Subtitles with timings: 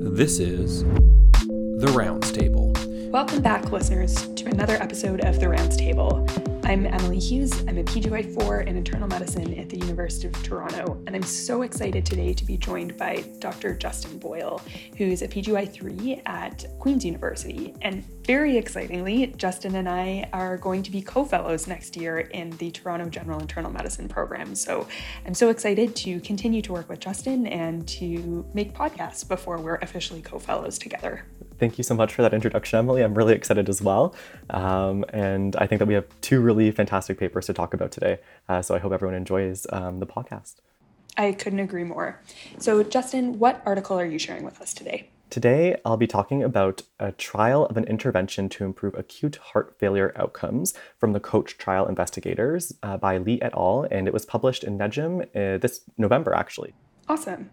[0.00, 2.72] This is The Rounds Table.
[3.08, 6.26] Welcome back, listeners, to another episode of The Rounds Table.
[6.64, 7.58] I'm Emily Hughes.
[7.66, 12.04] I'm a PGY4 in internal medicine at the University of Toronto, and I'm so excited
[12.04, 13.74] today to be joined by Dr.
[13.74, 14.60] Justin Boyle,
[14.98, 17.74] who's a PGY3 at Queen's University.
[17.80, 22.50] And very excitingly, Justin and I are going to be co fellows next year in
[22.58, 24.54] the Toronto General Internal Medicine program.
[24.54, 24.86] So
[25.24, 29.76] I'm so excited to continue to work with Justin and to make podcasts before we're
[29.76, 31.24] officially co fellows together.
[31.58, 33.02] Thank you so much for that introduction, Emily.
[33.02, 34.14] I'm really excited as well.
[34.50, 38.18] Um, and I think that we have two really fantastic papers to talk about today.
[38.48, 40.56] Uh, so I hope everyone enjoys um, the podcast.
[41.16, 42.22] I couldn't agree more.
[42.58, 45.10] So, Justin, what article are you sharing with us today?
[45.30, 50.12] Today, I'll be talking about a trial of an intervention to improve acute heart failure
[50.16, 54.64] outcomes from the COACH trial investigators uh, by Lee et al., and it was published
[54.64, 56.72] in NEJM uh, this November, actually.
[57.08, 57.50] Awesome.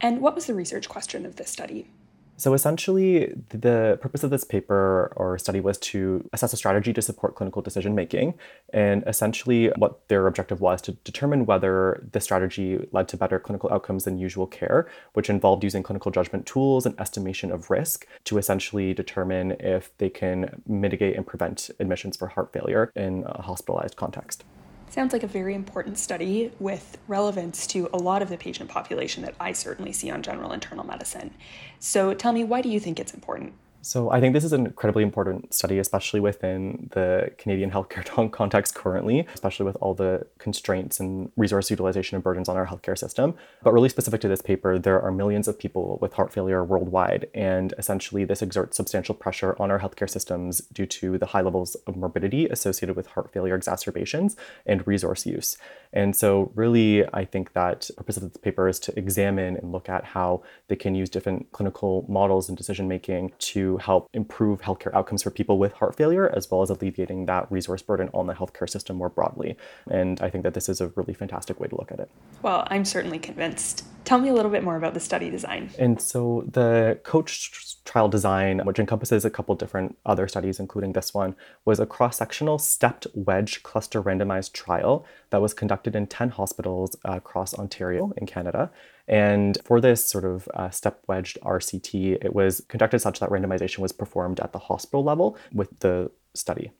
[0.00, 1.88] And what was the research question of this study?
[2.36, 7.00] So essentially, the purpose of this paper or study was to assess a strategy to
[7.00, 8.34] support clinical decision making.
[8.72, 13.72] And essentially, what their objective was to determine whether the strategy led to better clinical
[13.72, 18.36] outcomes than usual care, which involved using clinical judgment tools and estimation of risk to
[18.36, 23.96] essentially determine if they can mitigate and prevent admissions for heart failure in a hospitalized
[23.96, 24.44] context.
[24.94, 29.24] Sounds like a very important study with relevance to a lot of the patient population
[29.24, 31.34] that I certainly see on general internal medicine.
[31.80, 33.54] So tell me, why do you think it's important?
[33.84, 38.74] So I think this is an incredibly important study, especially within the Canadian healthcare context
[38.74, 43.34] currently, especially with all the constraints and resource utilization and burdens on our healthcare system.
[43.62, 47.28] But really specific to this paper, there are millions of people with heart failure worldwide,
[47.34, 51.74] and essentially this exerts substantial pressure on our healthcare systems due to the high levels
[51.86, 55.58] of morbidity associated with heart failure exacerbations and resource use.
[55.92, 59.72] And so really, I think that the purpose of this paper is to examine and
[59.72, 64.62] look at how they can use different clinical models and decision making to help improve
[64.62, 68.26] healthcare outcomes for people with heart failure, as well as alleviating that resource burden on
[68.26, 69.56] the healthcare system more broadly.
[69.90, 72.10] And I think that this is a really fantastic way to look at it.
[72.42, 73.84] Well, I'm certainly convinced.
[74.04, 75.70] Tell me a little bit more about the study design.
[75.78, 81.14] And so the coach trial design, which encompasses a couple different other studies, including this
[81.14, 86.28] one, was a cross sectional stepped wedge cluster randomized trial that was conducted in 10
[86.28, 88.70] hospitals across Ontario in Canada.
[89.08, 93.80] And for this sort of uh, step wedged RCT, it was conducted such that randomization
[93.80, 96.70] was performed at the hospital level with the study.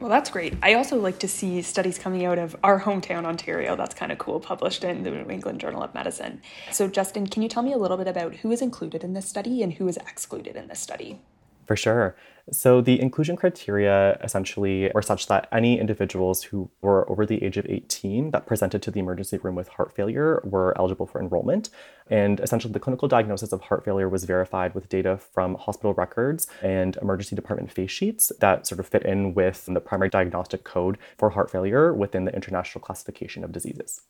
[0.00, 0.56] Well, that's great.
[0.60, 3.76] I also like to see studies coming out of our hometown, Ontario.
[3.76, 6.42] That's kind of cool, published in the New England Journal of Medicine.
[6.72, 9.28] So, Justin, can you tell me a little bit about who is included in this
[9.28, 11.20] study and who is excluded in this study?
[11.66, 12.14] For sure.
[12.52, 17.56] So the inclusion criteria essentially were such that any individuals who were over the age
[17.56, 21.70] of 18 that presented to the emergency room with heart failure were eligible for enrollment.
[22.10, 26.46] And essentially, the clinical diagnosis of heart failure was verified with data from hospital records
[26.60, 30.98] and emergency department face sheets that sort of fit in with the primary diagnostic code
[31.16, 34.02] for heart failure within the International Classification of Diseases.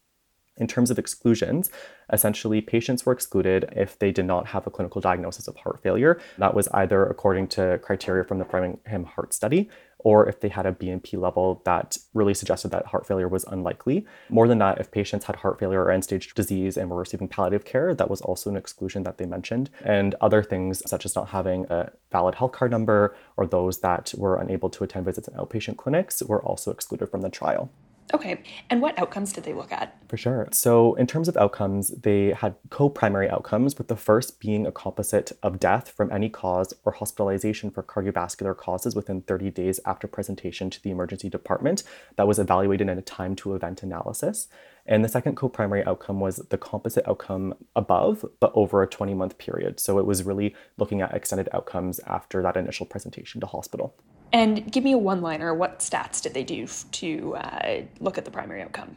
[0.56, 1.70] In terms of exclusions,
[2.12, 6.20] essentially patients were excluded if they did not have a clinical diagnosis of heart failure.
[6.38, 9.68] That was either according to criteria from the Framingham Heart Study
[10.04, 14.06] or if they had a BNP level that really suggested that heart failure was unlikely.
[14.28, 17.26] More than that, if patients had heart failure or end stage disease and were receiving
[17.26, 19.70] palliative care, that was also an exclusion that they mentioned.
[19.82, 24.12] And other things, such as not having a valid health card number or those that
[24.16, 27.70] were unable to attend visits in outpatient clinics, were also excluded from the trial.
[28.12, 28.42] Okay.
[28.68, 29.96] And what outcomes did they look at?
[30.08, 30.48] For sure.
[30.52, 34.72] So, in terms of outcomes, they had co primary outcomes, with the first being a
[34.72, 40.06] composite of death from any cause or hospitalization for cardiovascular causes within 30 days after
[40.06, 41.82] presentation to the emergency department
[42.16, 44.48] that was evaluated in a time to event analysis.
[44.86, 49.14] And the second co primary outcome was the composite outcome above, but over a 20
[49.14, 49.80] month period.
[49.80, 53.94] So, it was really looking at extended outcomes after that initial presentation to hospital.
[54.34, 55.54] And give me a one liner.
[55.54, 58.96] What stats did they do to uh, look at the primary outcome?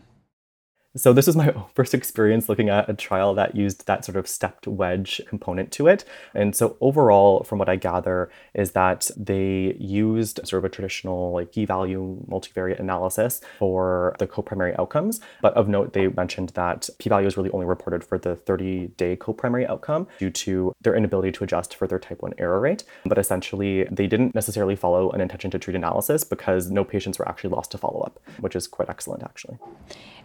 [0.95, 4.27] So this was my first experience looking at a trial that used that sort of
[4.27, 6.05] stepped wedge component to it.
[6.33, 11.33] And so overall, from what I gather, is that they used sort of a traditional
[11.33, 15.19] like p-value multivariate analysis for the co-primary outcomes.
[15.41, 19.67] But of note, they mentioned that p-value is really only reported for the 30-day co-primary
[19.67, 22.83] outcome due to their inability to adjust for their type 1 error rate.
[23.05, 27.27] But essentially, they didn't necessarily follow an intention to treat analysis because no patients were
[27.27, 29.57] actually lost to follow-up, which is quite excellent actually.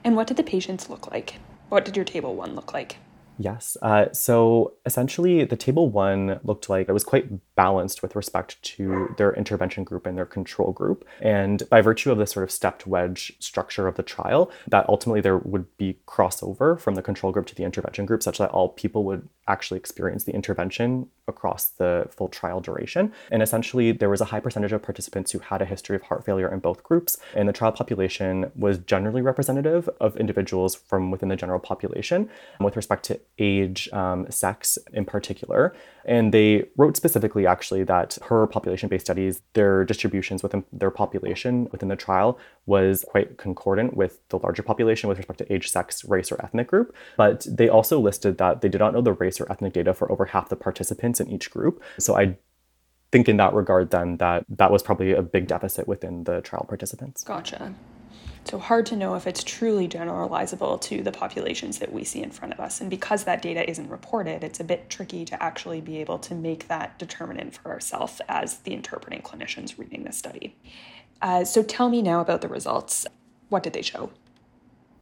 [0.05, 1.37] And what did the patients look like?
[1.71, 2.99] What did your table one look like?
[3.39, 3.79] Yes.
[3.81, 9.15] Uh, so essentially, the table one looked like it was quite balanced with respect to
[9.17, 11.07] their intervention group and their control group.
[11.23, 15.23] And by virtue of this sort of stepped wedge structure of the trial, that ultimately
[15.23, 18.69] there would be crossover from the control group to the intervention group, such that all
[18.69, 23.13] people would actually experienced the intervention across the full trial duration.
[23.31, 26.25] And essentially, there was a high percentage of participants who had a history of heart
[26.25, 27.17] failure in both groups.
[27.35, 32.29] And the trial population was generally representative of individuals from within the general population
[32.61, 35.75] with respect to age, um, sex in particular.
[36.05, 41.69] And they wrote specifically, actually, that per population based studies, their distributions within their population
[41.73, 46.05] within the trial was quite concordant with the larger population with respect to age, sex,
[46.05, 46.95] race, or ethnic group.
[47.17, 50.11] But they also listed that they did not know the race or ethnic data for
[50.11, 51.83] over half the participants in each group.
[51.99, 52.37] So I
[53.11, 56.65] think in that regard, then, that that was probably a big deficit within the trial
[56.69, 57.23] participants.
[57.23, 57.75] Gotcha.
[58.45, 62.31] So hard to know if it's truly generalizable to the populations that we see in
[62.31, 62.81] front of us.
[62.81, 66.35] And because that data isn't reported, it's a bit tricky to actually be able to
[66.35, 70.57] make that determinant for ourselves as the interpreting clinicians reading this study.
[71.23, 73.07] Uh, so tell me now about the results.
[73.49, 74.11] What did they show?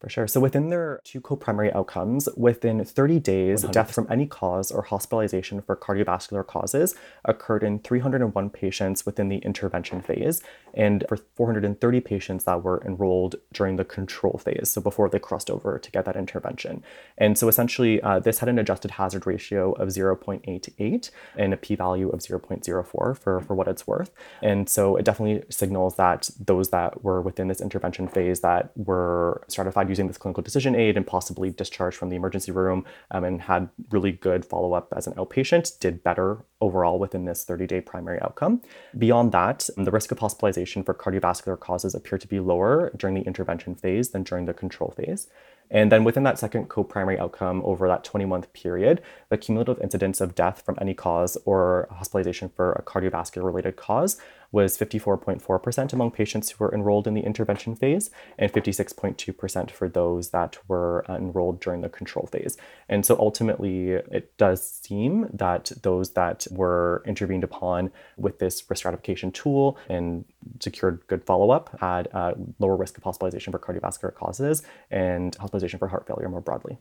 [0.01, 0.27] For sure.
[0.27, 3.73] So within their two co-primary outcomes, within 30 days, 100%.
[3.73, 6.95] death from any cause or hospitalization for cardiovascular causes
[7.27, 10.43] occurred in 301 patients within the intervention phase,
[10.73, 15.51] and for 430 patients that were enrolled during the control phase, so before they crossed
[15.51, 16.83] over to get that intervention.
[17.19, 22.09] And so essentially, uh, this had an adjusted hazard ratio of 0.88 and a p-value
[22.09, 24.11] of 0.04 for, for what it's worth.
[24.41, 29.43] And so it definitely signals that those that were within this intervention phase that were
[29.49, 33.43] stratified using this clinical decision aid and possibly discharged from the emergency room um, and
[33.43, 37.81] had really good follow up as an outpatient did better overall within this 30 day
[37.81, 38.63] primary outcome.
[38.97, 43.23] Beyond that, the risk of hospitalization for cardiovascular causes appeared to be lower during the
[43.23, 45.29] intervention phase than during the control phase.
[45.71, 49.81] And then within that second co primary outcome over that 20 month period, the cumulative
[49.81, 54.21] incidence of death from any cause or hospitalization for a cardiovascular related cause
[54.53, 60.31] was 54.4% among patients who were enrolled in the intervention phase and 56.2% for those
[60.31, 62.57] that were uh, enrolled during the control phase.
[62.89, 68.81] And so ultimately, it does seem that those that were intervened upon with this risk
[68.81, 70.25] stratification tool and
[70.59, 75.79] secured good follow up had a lower risk of hospitalization for cardiovascular causes and hospitalization
[75.79, 76.79] for heart failure more broadly.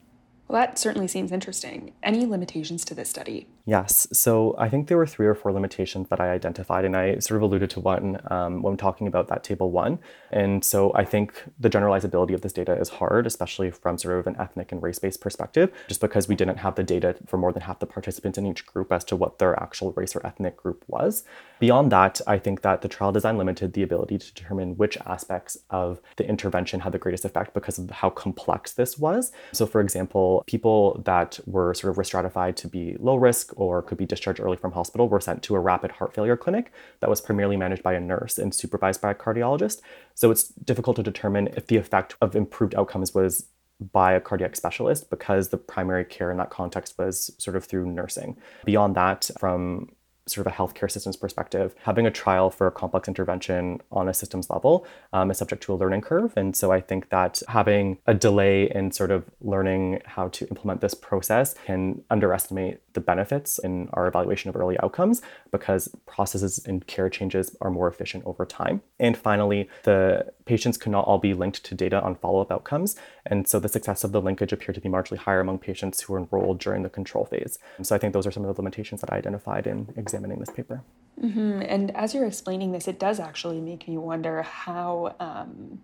[0.49, 1.93] Well, that certainly seems interesting.
[2.01, 3.47] Any limitations to this study?
[3.65, 4.07] Yes.
[4.11, 7.37] So I think there were three or four limitations that I identified, and I sort
[7.37, 9.99] of alluded to one um, when talking about that table one.
[10.31, 14.25] And so I think the generalizability of this data is hard, especially from sort of
[14.25, 17.53] an ethnic and race based perspective, just because we didn't have the data for more
[17.53, 20.57] than half the participants in each group as to what their actual race or ethnic
[20.57, 21.23] group was.
[21.59, 25.59] Beyond that, I think that the trial design limited the ability to determine which aspects
[25.69, 29.31] of the intervention had the greatest effect because of how complex this was.
[29.51, 33.81] So, for example, people that were sort of risk stratified to be low risk or
[33.81, 37.09] could be discharged early from hospital were sent to a rapid heart failure clinic that
[37.09, 39.81] was primarily managed by a nurse and supervised by a cardiologist.
[40.15, 43.47] So it's difficult to determine if the effect of improved outcomes was
[43.91, 47.85] by a cardiac specialist because the primary care in that context was sort of through
[47.85, 48.35] nursing.
[48.65, 49.89] Beyond that, from
[50.31, 54.13] sort of a healthcare systems perspective, having a trial for a complex intervention on a
[54.13, 56.33] systems level um, is subject to a learning curve.
[56.35, 60.81] And so I think that having a delay in sort of learning how to implement
[60.81, 65.21] this process can underestimate the benefits in our evaluation of early outcomes
[65.51, 68.81] because processes and care changes are more efficient over time.
[68.99, 72.95] And finally, the patients could not all be linked to data on follow up outcomes.
[73.25, 76.13] And so the success of the linkage appeared to be marginally higher among patients who
[76.13, 77.59] were enrolled during the control phase.
[77.81, 80.49] So I think those are some of the limitations that I identified in examining this
[80.49, 80.81] paper.
[81.21, 81.61] Mm-hmm.
[81.61, 85.15] And as you're explaining this, it does actually make me wonder how.
[85.19, 85.81] Um,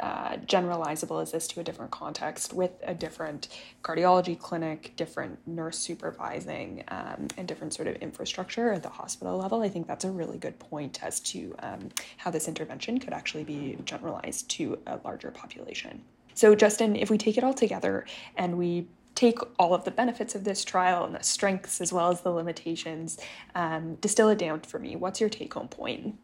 [0.00, 3.46] uh, generalizable is this to a different context with a different
[3.82, 9.62] cardiology clinic, different nurse supervising, um, and different sort of infrastructure at the hospital level?
[9.62, 13.44] I think that's a really good point as to um, how this intervention could actually
[13.44, 16.02] be generalized to a larger population.
[16.34, 18.04] So, Justin, if we take it all together
[18.36, 22.10] and we take all of the benefits of this trial and the strengths as well
[22.10, 23.18] as the limitations,
[23.54, 24.96] um, distill it down for me.
[24.96, 26.16] What's your take home point?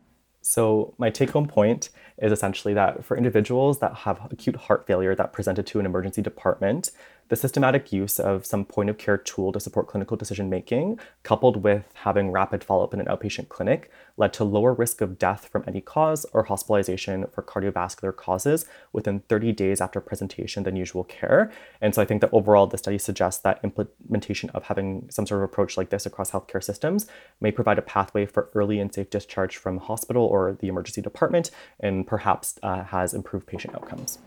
[0.43, 5.15] So, my take home point is essentially that for individuals that have acute heart failure
[5.15, 6.91] that presented to an emergency department,
[7.31, 11.63] the systematic use of some point of care tool to support clinical decision making, coupled
[11.63, 15.47] with having rapid follow up in an outpatient clinic, led to lower risk of death
[15.47, 21.05] from any cause or hospitalization for cardiovascular causes within 30 days after presentation than usual
[21.05, 21.53] care.
[21.81, 25.41] And so I think that overall, the study suggests that implementation of having some sort
[25.41, 27.07] of approach like this across healthcare systems
[27.41, 31.53] may provide a pathway for early and safe discharge from hospital or the emergency department
[31.79, 34.19] and perhaps uh, has improved patient outcomes.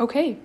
[0.00, 0.38] Okay.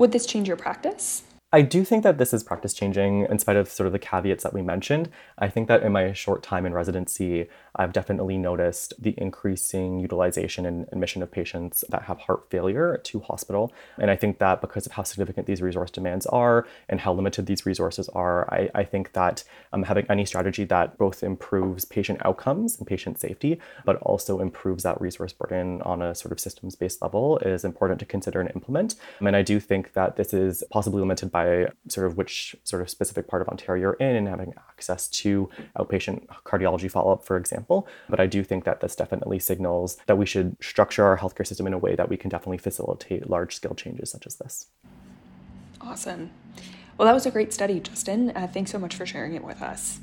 [0.00, 1.24] Would this change your practice?
[1.52, 4.42] I do think that this is practice changing in spite of sort of the caveats
[4.44, 5.10] that we mentioned.
[5.36, 10.66] I think that in my short time in residency, I've definitely noticed the increasing utilization
[10.66, 13.72] and admission of patients that have heart failure to hospital.
[13.98, 17.46] And I think that because of how significant these resource demands are and how limited
[17.46, 22.20] these resources are, I, I think that um, having any strategy that both improves patient
[22.24, 26.74] outcomes and patient safety, but also improves that resource burden on a sort of systems
[26.76, 28.96] based level is important to consider and implement.
[29.20, 32.90] And I do think that this is possibly limited by sort of which sort of
[32.90, 35.48] specific part of Ontario you're in and having access to
[35.78, 37.86] outpatient cardiology follow up, for example.
[38.08, 41.66] But I do think that this definitely signals that we should structure our healthcare system
[41.66, 44.66] in a way that we can definitely facilitate large scale changes such as this.
[45.80, 46.30] Awesome.
[46.96, 48.30] Well, that was a great study, Justin.
[48.36, 50.00] Uh, thanks so much for sharing it with us.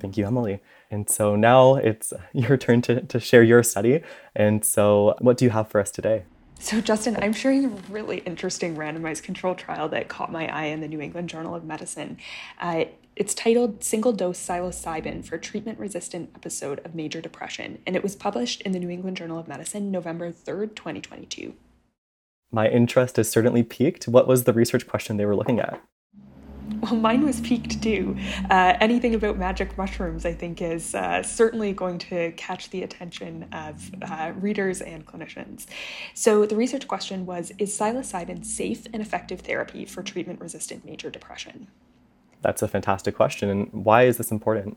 [0.00, 0.60] Thank you, Emily.
[0.90, 4.02] And so now it's your turn to, to share your study.
[4.34, 6.24] And so, what do you have for us today?
[6.58, 10.80] So, Justin, I'm sharing a really interesting randomized control trial that caught my eye in
[10.80, 12.18] the New England Journal of Medicine.
[12.60, 18.02] Uh, it's titled Single Dose Psilocybin for Treatment Resistant Episode of Major Depression, and it
[18.02, 21.54] was published in the New England Journal of Medicine November 3rd, 2022.
[22.50, 24.08] My interest is certainly piqued.
[24.08, 25.80] What was the research question they were looking at?
[26.84, 28.14] Well, mine was piqued too.
[28.50, 33.46] Uh, anything about magic mushrooms, I think, is uh, certainly going to catch the attention
[33.52, 35.64] of uh, readers and clinicians.
[36.12, 41.08] So, the research question was Is psilocybin safe and effective therapy for treatment resistant major
[41.08, 41.68] depression?
[42.42, 43.48] That's a fantastic question.
[43.48, 44.76] And why is this important?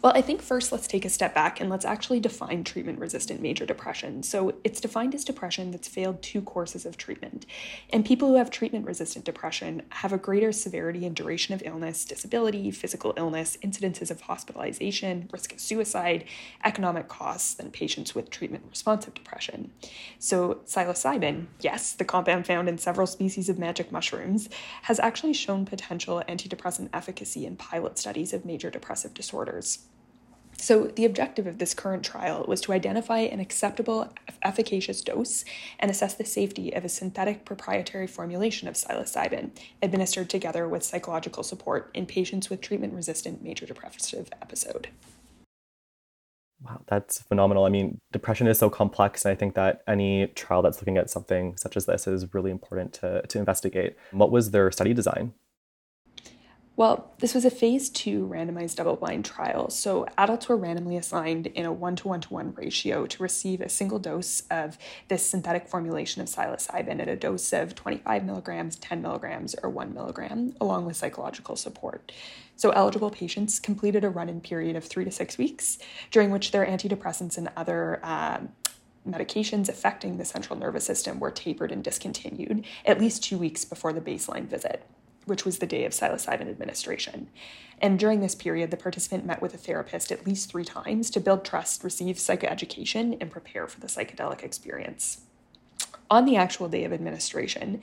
[0.00, 3.42] Well, I think first let's take a step back and let's actually define treatment resistant
[3.42, 4.22] major depression.
[4.22, 7.46] So it's defined as depression that's failed two courses of treatment.
[7.90, 12.04] And people who have treatment resistant depression have a greater severity and duration of illness,
[12.04, 16.24] disability, physical illness, incidences of hospitalization, risk of suicide,
[16.64, 19.72] economic costs than patients with treatment responsive depression.
[20.20, 24.48] So psilocybin, yes, the compound found in several species of magic mushrooms,
[24.82, 29.87] has actually shown potential antidepressant efficacy in pilot studies of major depressive disorders.
[30.60, 34.12] So, the objective of this current trial was to identify an acceptable,
[34.42, 35.44] efficacious dose
[35.78, 39.50] and assess the safety of a synthetic proprietary formulation of psilocybin
[39.80, 44.88] administered together with psychological support in patients with treatment resistant major depressive episode.
[46.60, 47.64] Wow, that's phenomenal.
[47.64, 51.08] I mean, depression is so complex, and I think that any trial that's looking at
[51.08, 53.94] something such as this is really important to, to investigate.
[54.10, 55.34] What was their study design?
[56.78, 59.68] Well, this was a phase two randomized double blind trial.
[59.68, 63.60] So adults were randomly assigned in a one to one to one ratio to receive
[63.60, 68.76] a single dose of this synthetic formulation of psilocybin at a dose of 25 milligrams,
[68.76, 72.12] 10 milligrams, or 1 milligram, along with psychological support.
[72.54, 75.78] So eligible patients completed a run in period of three to six weeks,
[76.12, 78.50] during which their antidepressants and other um,
[79.04, 83.92] medications affecting the central nervous system were tapered and discontinued at least two weeks before
[83.92, 84.84] the baseline visit
[85.28, 87.28] which was the day of psilocybin administration.
[87.80, 91.20] And during this period, the participant met with a therapist at least three times to
[91.20, 95.22] build trust, receive psychoeducation, and prepare for the psychedelic experience.
[96.10, 97.82] On the actual day of administration,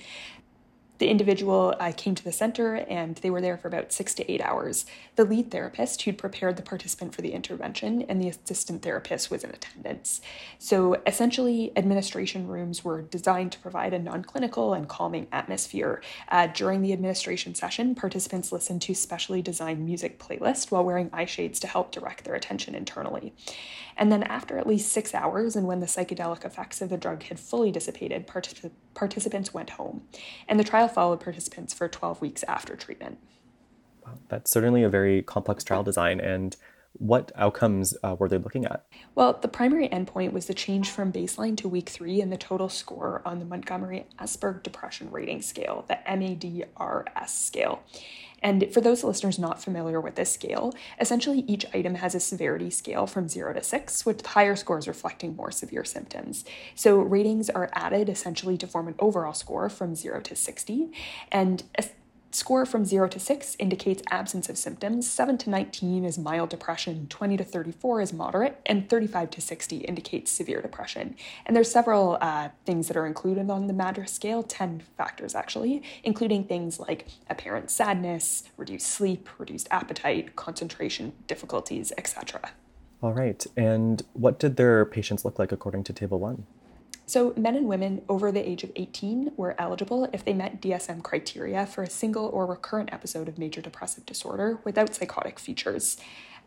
[0.97, 4.31] the individual uh, came to the center and they were there for about six to
[4.31, 4.85] eight hours.
[5.15, 9.43] The lead therapist, who'd prepared the participant for the intervention, and the assistant therapist was
[9.43, 10.21] in attendance.
[10.59, 16.01] So essentially, administration rooms were designed to provide a non clinical and calming atmosphere.
[16.29, 21.25] Uh, during the administration session, participants listened to specially designed music playlists while wearing eye
[21.25, 23.33] shades to help direct their attention internally.
[23.97, 27.23] And then, after at least six hours, and when the psychedelic effects of the drug
[27.23, 30.03] had fully dissipated, particip- participants went home.
[30.47, 33.19] And the trial followed participants for 12 weeks after treatment.
[34.05, 36.19] Wow, that's certainly a very complex trial design.
[36.19, 36.55] And
[36.97, 38.85] what outcomes uh, were they looking at?
[39.13, 42.69] Well, the primary endpoint was the change from baseline to week three in the total
[42.69, 47.83] score on the Montgomery Asberg Depression Rating Scale, the MADRS scale.
[48.41, 52.69] And for those listeners not familiar with this scale, essentially each item has a severity
[52.69, 56.45] scale from 0 to 6, with higher scores reflecting more severe symptoms.
[56.75, 60.91] So ratings are added essentially to form an overall score from 0 to 60.
[61.31, 61.63] And
[62.35, 67.07] Score from 0 to 6 indicates absence of symptoms, 7 to 19 is mild depression,
[67.07, 71.15] 20 to 34 is moderate, and 35 to 60 indicates severe depression.
[71.45, 75.81] And there's several uh, things that are included on the MADRS scale, 10 factors actually,
[76.03, 82.51] including things like apparent sadness, reduced sleep, reduced appetite, concentration difficulties, etc.
[83.01, 83.47] All right.
[83.55, 86.45] And what did their patients look like according to Table 1?
[87.07, 91.03] So, men and women over the age of 18 were eligible if they met DSM
[91.03, 95.97] criteria for a single or recurrent episode of major depressive disorder without psychotic features.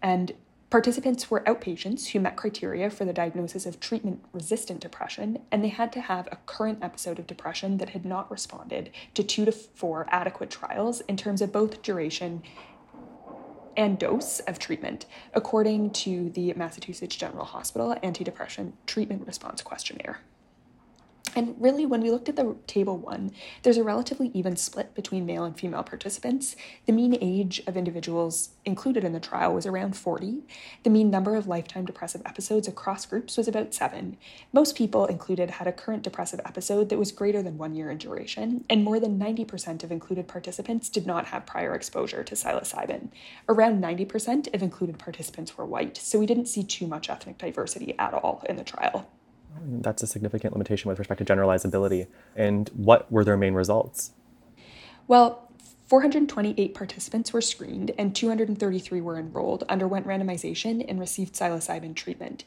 [0.03, 0.33] And
[0.69, 5.69] participants were outpatients who met criteria for the diagnosis of treatment resistant depression, and they
[5.69, 9.53] had to have a current episode of depression that had not responded to two to
[9.53, 12.43] four adequate trials in terms of both duration
[13.77, 20.19] and dose of treatment, according to the Massachusetts General Hospital Antidepressant Treatment Response Questionnaire.
[21.37, 23.32] And really, when we looked at the table one,
[23.62, 26.56] there's a relatively even split between male and female participants.
[26.87, 30.42] The mean age of individuals included in the trial was around 40.
[30.82, 34.16] The mean number of lifetime depressive episodes across groups was about seven.
[34.52, 37.99] Most people included had a current depressive episode that was greater than one year in
[37.99, 43.08] duration, and more than 90% of included participants did not have prior exposure to psilocybin.
[43.49, 47.99] Around 90% of included participants were white, so we didn't see too much ethnic diversity
[47.99, 49.08] at all in the trial.
[49.62, 52.07] That's a significant limitation with respect to generalizability.
[52.37, 54.12] And what were their main results?
[55.07, 55.49] Well,
[55.87, 62.45] 428 participants were screened and 233 were enrolled, underwent randomization, and received psilocybin treatment.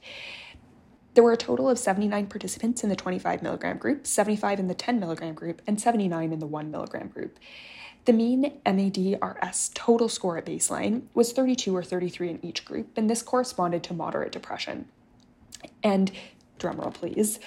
[1.14, 4.76] There were a total of 79 participants in the 25 milligram group, 75 in the
[4.76, 7.38] 10 milligram group, and 79 in the 1 milligram group.
[8.06, 13.10] The mean MADRS total score at baseline was 32 or 33 in each group, and
[13.10, 14.88] this corresponded to moderate depression.
[15.84, 16.12] And
[16.62, 17.40] drumroll please,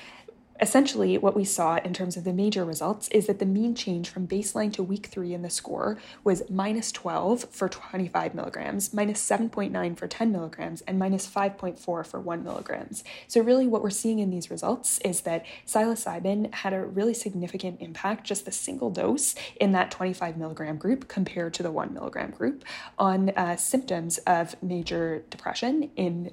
[0.60, 4.08] essentially what we saw in terms of the major results is that the mean change
[4.08, 9.26] from baseline to week three in the score was minus 12 for 25 milligrams, minus
[9.28, 13.02] 7.9 for 10 milligrams, and minus 5.4 for 1 milligrams.
[13.26, 17.80] So, really, what we're seeing in these results is that psilocybin had a really significant
[17.80, 22.30] impact, just the single dose in that 25 milligram group compared to the 1 milligram
[22.30, 22.64] group,
[22.98, 26.30] on uh, symptoms of major depression in.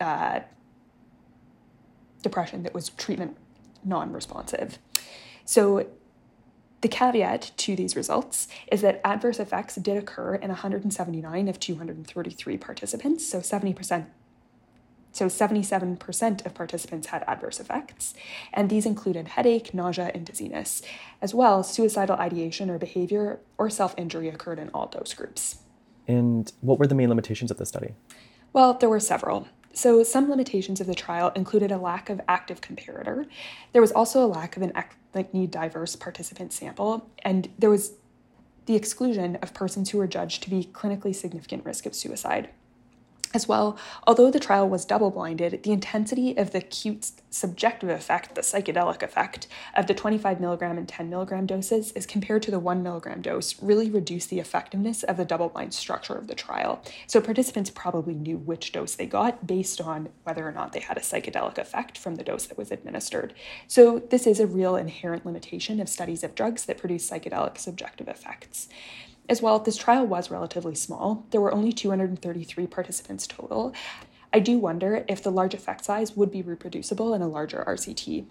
[0.00, 0.40] Uh,
[2.22, 3.36] depression that was treatment
[3.84, 4.78] non responsive.
[5.44, 5.86] So,
[6.80, 12.56] the caveat to these results is that adverse effects did occur in 179 of 233
[12.56, 14.06] participants, so 70%.
[15.12, 18.14] So 77% of participants had adverse effects,
[18.52, 20.82] and these included headache, nausea, and dizziness.
[21.20, 25.58] As well, suicidal ideation or behavior or self injury occurred in all dose groups.
[26.06, 27.94] And what were the main limitations of the study?
[28.52, 29.48] Well, there were several.
[29.72, 33.26] So, some limitations of the trial included a lack of active comparator.
[33.72, 37.92] There was also a lack of an ethnically diverse participant sample, and there was
[38.66, 42.50] the exclusion of persons who were judged to be clinically significant risk of suicide.
[43.32, 48.34] As well, although the trial was double blinded, the intensity of the acute subjective effect,
[48.34, 52.58] the psychedelic effect, of the 25 milligram and 10 milligram doses as compared to the
[52.58, 56.82] 1 milligram dose really reduced the effectiveness of the double blind structure of the trial.
[57.06, 60.96] So participants probably knew which dose they got based on whether or not they had
[60.96, 63.32] a psychedelic effect from the dose that was administered.
[63.68, 68.08] So this is a real inherent limitation of studies of drugs that produce psychedelic subjective
[68.08, 68.68] effects.
[69.28, 71.24] As well, this trial was relatively small.
[71.30, 73.72] There were only 233 participants total.
[74.32, 78.26] I do wonder if the large effect size would be reproducible in a larger RCT.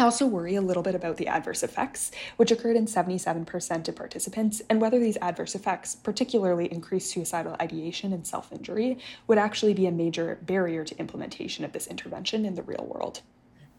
[0.00, 3.96] I also worry a little bit about the adverse effects, which occurred in 77% of
[3.96, 9.74] participants, and whether these adverse effects, particularly increased suicidal ideation and self injury, would actually
[9.74, 13.22] be a major barrier to implementation of this intervention in the real world.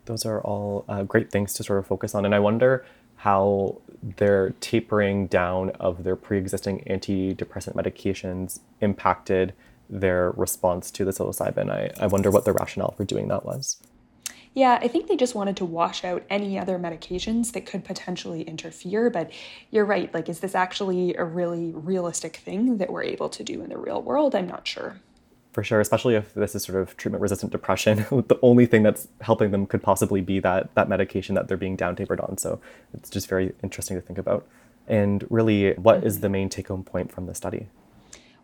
[0.06, 2.25] Those are all uh, great things to sort of focus on.
[2.25, 2.86] And I wonder
[3.19, 9.53] how their tapering down of their pre-existing antidepressant medications impacted
[9.89, 11.69] their response to the psilocybin.
[11.69, 13.77] I, I wonder what the rationale for doing that was.
[14.53, 18.43] Yeah, I think they just wanted to wash out any other medications that could potentially
[18.43, 19.10] interfere.
[19.10, 19.32] But
[19.69, 20.12] you're right.
[20.13, 23.77] Like, is this actually a really realistic thing that we're able to do in the
[23.77, 24.34] real world?
[24.34, 25.01] I'm not sure
[25.51, 28.05] for sure, especially if this is sort of treatment resistant depression.
[28.12, 31.75] the only thing that's helping them could possibly be that that medication that they're being
[31.75, 32.38] down tapered on.
[32.38, 32.59] So
[32.93, 34.47] it's just very interesting to think about.
[34.88, 36.21] And really, what is mm-hmm.
[36.21, 37.67] the main take home point from the study?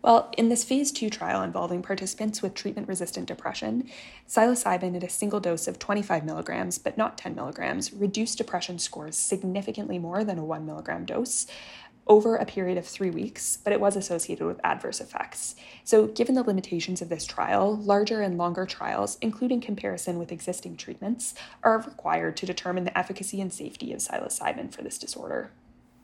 [0.06, 3.90] Well, in this phase two trial involving participants with treatment resistant depression,
[4.28, 9.16] psilocybin at a single dose of 25 milligrams, but not 10 milligrams, reduced depression scores
[9.16, 11.48] significantly more than a 1 milligram dose,
[12.06, 15.56] over a period of three weeks, but it was associated with adverse effects.
[15.84, 20.76] So, given the limitations of this trial, larger and longer trials, including comparison with existing
[20.76, 25.50] treatments, are required to determine the efficacy and safety of psilocybin for this disorder.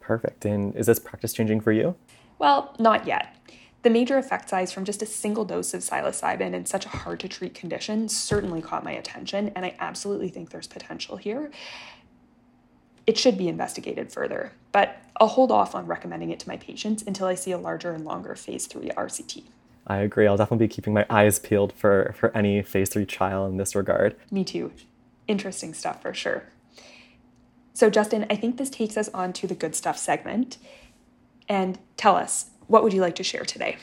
[0.00, 0.44] Perfect.
[0.44, 1.94] And is this practice changing for you?
[2.38, 3.36] Well, not yet.
[3.82, 7.18] The major effect size from just a single dose of psilocybin in such a hard
[7.20, 11.50] to treat condition certainly caught my attention, and I absolutely think there's potential here
[13.06, 17.02] it should be investigated further, but I'll hold off on recommending it to my patients
[17.06, 19.44] until I see a larger and longer phase three RCT.
[19.86, 20.26] I agree.
[20.26, 23.74] I'll definitely be keeping my eyes peeled for, for any phase three trial in this
[23.74, 24.14] regard.
[24.30, 24.72] Me too.
[25.26, 26.44] Interesting stuff for sure.
[27.74, 30.58] So, Justin, I think this takes us on to the good stuff segment.
[31.48, 33.76] And tell us, what would you like to share today?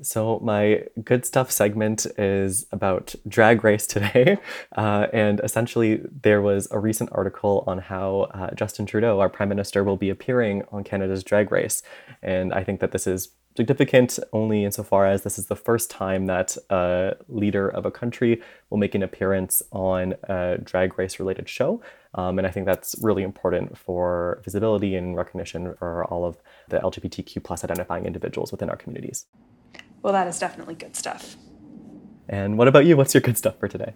[0.00, 4.38] So, my good stuff segment is about drag race today.
[4.74, 9.50] Uh, and essentially, there was a recent article on how uh, Justin Trudeau, our Prime
[9.50, 11.82] Minister, will be appearing on Canada's drag race.
[12.22, 16.26] And I think that this is significant only insofar as this is the first time
[16.26, 21.48] that a leader of a country will make an appearance on a drag race related
[21.48, 21.82] show.
[22.14, 26.78] Um, and I think that's really important for visibility and recognition for all of the
[26.78, 29.26] LGBTQ plus identifying individuals within our communities.
[30.02, 31.36] Well, that is definitely good stuff.
[32.28, 32.96] And what about you?
[32.96, 33.94] What's your good stuff for today?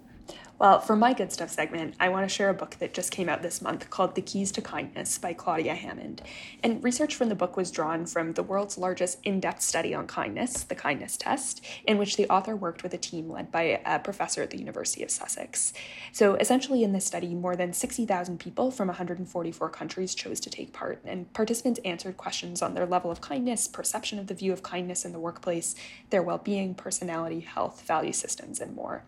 [0.59, 3.29] Well, for my good stuff segment, I want to share a book that just came
[3.29, 6.23] out this month called The Keys to Kindness by Claudia Hammond.
[6.63, 10.07] And research from the book was drawn from the world's largest in depth study on
[10.07, 13.99] kindness, the Kindness Test, in which the author worked with a team led by a
[13.99, 15.75] professor at the University of Sussex.
[16.11, 20.73] So essentially, in this study, more than 60,000 people from 144 countries chose to take
[20.73, 24.63] part, and participants answered questions on their level of kindness, perception of the view of
[24.63, 25.75] kindness in the workplace,
[26.09, 29.05] their well being, personality, health, value systems, and more.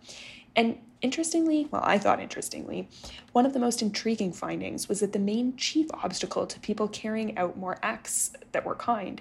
[0.58, 2.88] And interestingly, well, I thought interestingly,
[3.30, 7.38] one of the most intriguing findings was that the main chief obstacle to people carrying
[7.38, 9.20] out more acts that were kind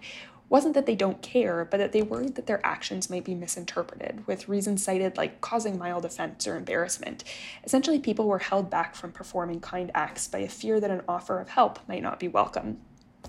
[0.50, 4.26] wasn't that they don't care, but that they worried that their actions might be misinterpreted,
[4.26, 7.24] with reasons cited like causing mild offense or embarrassment.
[7.64, 11.40] Essentially, people were held back from performing kind acts by a fear that an offer
[11.40, 12.80] of help might not be welcome.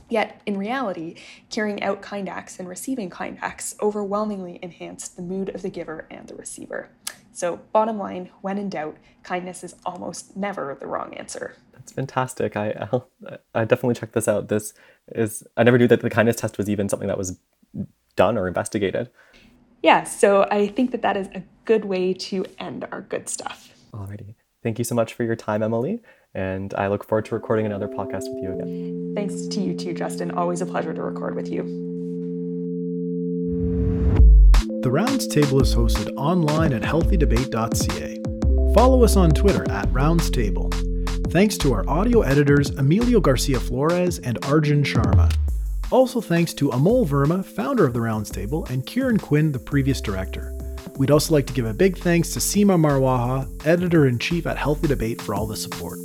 [0.08, 1.16] Yet, in reality,
[1.50, 6.06] carrying out kind acts and receiving kind acts overwhelmingly enhanced the mood of the giver
[6.10, 6.88] and the receiver.
[7.38, 11.54] So, bottom line, when in doubt, kindness is almost never the wrong answer.
[11.72, 12.56] That's fantastic.
[12.56, 13.08] I I'll,
[13.54, 14.48] I definitely check this out.
[14.48, 14.74] This
[15.14, 17.38] is I never knew that the kindness test was even something that was
[18.16, 19.10] done or investigated.
[19.84, 23.72] Yeah, so I think that that is a good way to end our good stuff.
[23.92, 24.34] Alrighty.
[24.64, 26.02] Thank you so much for your time, Emily.
[26.34, 29.12] And I look forward to recording another podcast with you again.
[29.14, 30.32] Thanks to you too, Justin.
[30.32, 31.97] Always a pleasure to record with you.
[34.80, 38.22] The Rounds Table is hosted online at healthydebate.ca.
[38.74, 40.70] Follow us on Twitter at Rounds Table.
[41.30, 45.34] Thanks to our audio editors Emilio Garcia Flores and Arjun Sharma.
[45.90, 50.00] Also thanks to Amol Verma, founder of the Rounds Table, and Kieran Quinn, the previous
[50.00, 50.56] director.
[50.96, 54.56] We'd also like to give a big thanks to Seema Marwaha, editor in chief at
[54.58, 55.98] Healthy Debate, for all the support.